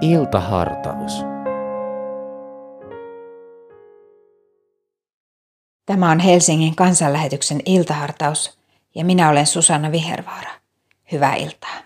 [0.00, 1.24] Iltahartaus.
[5.86, 8.58] Tämä on Helsingin kansanlähetyksen iltahartaus
[8.94, 10.50] ja minä olen Susanna Vihervaara.
[11.12, 11.78] Hyvää iltaa.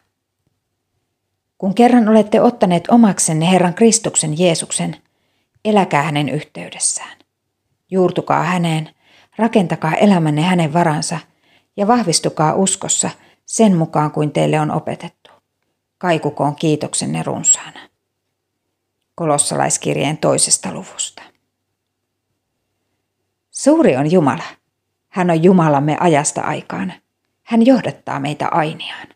[1.58, 4.97] Kun kerran olette ottaneet omaksenne Herran Kristuksen Jeesuksen,
[5.65, 7.17] eläkää hänen yhteydessään.
[7.90, 8.90] Juurtukaa häneen,
[9.37, 11.19] rakentakaa elämänne hänen varansa
[11.76, 13.10] ja vahvistukaa uskossa
[13.47, 15.31] sen mukaan kuin teille on opetettu.
[15.99, 17.91] Kaikukoon kiitoksenne runsaana.
[19.14, 21.22] Kolossalaiskirjeen toisesta luvusta.
[23.50, 24.44] Suuri on Jumala.
[25.08, 26.92] Hän on Jumalamme ajasta aikaan.
[27.42, 29.06] Hän johdattaa meitä ainiaan.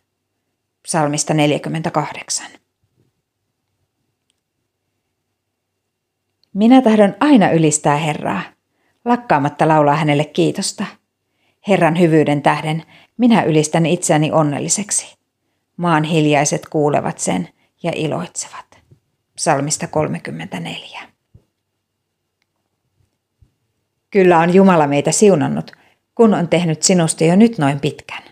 [0.83, 2.45] Psalmista 48.
[6.53, 8.41] Minä tahdon aina ylistää Herraa,
[9.05, 10.85] lakkaamatta laulaa hänelle kiitosta.
[11.67, 12.83] Herran hyvyyden tähden
[13.17, 15.17] minä ylistän itseäni onnelliseksi.
[15.77, 17.49] Maan hiljaiset kuulevat sen
[17.83, 18.66] ja iloitsevat.
[19.37, 21.01] Psalmista 34.
[24.11, 25.71] Kyllä on Jumala meitä siunannut,
[26.15, 28.23] kun on tehnyt sinusta jo nyt noin pitkän.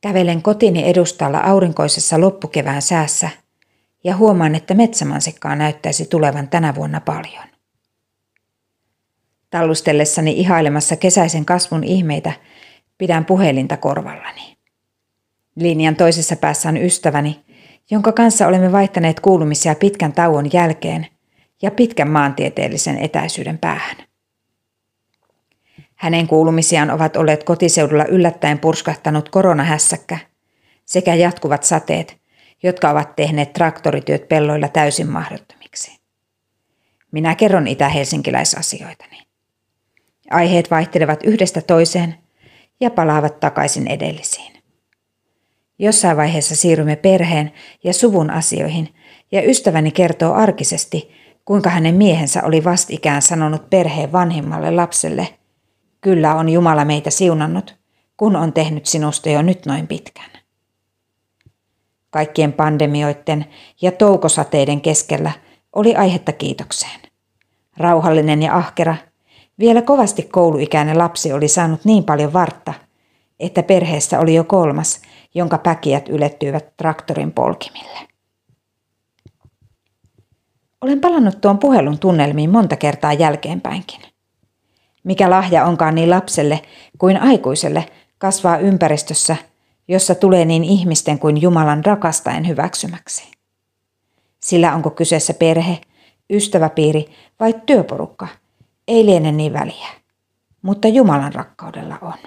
[0.00, 3.30] Kävelen kotini edustalla aurinkoisessa loppukevään säässä
[4.04, 7.44] ja huomaan, että metsämansikkaa näyttäisi tulevan tänä vuonna paljon.
[9.50, 12.32] Tallustellessani ihailemassa kesäisen kasvun ihmeitä
[12.98, 14.56] pidän puhelinta korvallani.
[15.56, 17.44] Linjan toisessa päässä on ystäväni,
[17.90, 21.06] jonka kanssa olemme vaihtaneet kuulumisia pitkän tauon jälkeen
[21.62, 23.96] ja pitkän maantieteellisen etäisyyden päähän.
[25.96, 30.18] Hänen kuulumisiaan ovat olleet kotiseudulla yllättäen purskahtanut koronahässäkkä
[30.84, 32.20] sekä jatkuvat sateet,
[32.62, 36.00] jotka ovat tehneet traktorityöt pelloilla täysin mahdottomiksi.
[37.12, 39.18] Minä kerron itä-helsinkiläisasioitani.
[40.30, 42.14] Aiheet vaihtelevat yhdestä toiseen
[42.80, 44.49] ja palaavat takaisin edellisiin.
[45.82, 47.52] Jossain vaiheessa siirrymme perheen
[47.84, 48.94] ja suvun asioihin
[49.32, 51.10] ja ystäväni kertoo arkisesti,
[51.44, 55.28] kuinka hänen miehensä oli vastikään sanonut perheen vanhimmalle lapselle,
[56.00, 57.76] kyllä on Jumala meitä siunannut,
[58.16, 60.30] kun on tehnyt sinusta jo nyt noin pitkän.
[62.10, 63.46] Kaikkien pandemioiden
[63.82, 65.32] ja toukosateiden keskellä
[65.72, 67.00] oli aihetta kiitokseen.
[67.76, 68.96] Rauhallinen ja ahkera,
[69.58, 72.74] vielä kovasti kouluikäinen lapsi oli saanut niin paljon vartta,
[73.40, 75.00] että perheessä oli jo kolmas,
[75.34, 77.98] jonka päkiät ylettyivät traktorin polkimille.
[80.80, 84.00] Olen palannut tuon puhelun tunnelmiin monta kertaa jälkeenpäinkin.
[85.04, 86.62] Mikä lahja onkaan niin lapselle
[86.98, 89.36] kuin aikuiselle kasvaa ympäristössä,
[89.88, 93.30] jossa tulee niin ihmisten kuin Jumalan rakastaen hyväksymäksi.
[94.42, 95.78] Sillä onko kyseessä perhe,
[96.30, 97.04] ystäväpiiri
[97.40, 98.28] vai työporukka,
[98.88, 99.88] ei liene niin väliä,
[100.62, 102.18] mutta Jumalan rakkaudella on.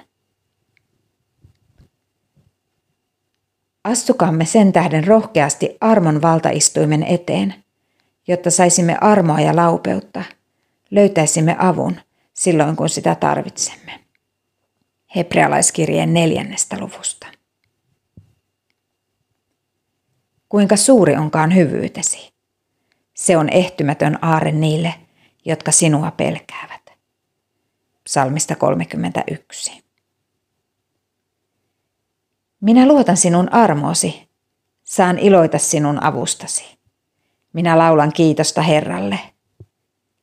[3.83, 7.55] Astukamme sen tähden rohkeasti armon valtaistuimen eteen,
[8.27, 10.23] jotta saisimme armoa ja laupeutta,
[10.91, 11.99] löytäisimme avun
[12.33, 13.99] silloin kun sitä tarvitsemme.
[15.16, 17.27] Hebrealaiskirjeen neljännestä luvusta.
[20.49, 22.33] Kuinka suuri onkaan hyvyytesi?
[23.13, 24.93] Se on ehtymätön aare niille,
[25.45, 26.81] jotka sinua pelkäävät.
[28.03, 29.83] Psalmista 31.
[32.63, 34.29] Minä luotan sinun armoosi,
[34.84, 36.78] saan iloita sinun avustasi.
[37.53, 39.19] Minä laulan kiitosta Herralle.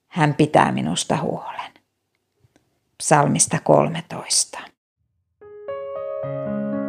[0.06, 1.73] Hän pitää minusta huolen.
[2.99, 4.59] Psalmista 13.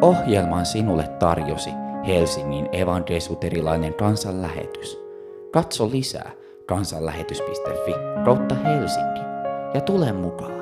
[0.01, 1.69] Ohjelman sinulle tarjosi
[2.07, 4.97] Helsingin evankelisuterilainen kansanlähetys.
[5.53, 6.31] Katso lisää
[6.65, 7.91] kansanlähetys.fi
[8.25, 9.21] kautta Helsinki
[9.73, 10.60] ja tule mukaan.